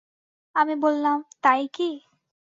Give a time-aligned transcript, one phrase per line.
[0.55, 1.89] আমি বললাম, তাই কি?